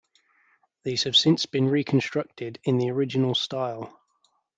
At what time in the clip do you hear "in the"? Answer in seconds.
2.63-2.89